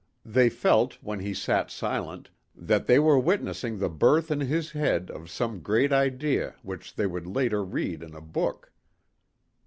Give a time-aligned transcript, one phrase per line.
[0.25, 5.11] They felt, when he sat silent, that they were witnessing the birth in his head
[5.11, 8.71] of some great idea which they would later read in a book.